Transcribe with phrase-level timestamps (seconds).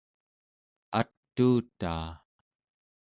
[0.99, 2.05] atuutaa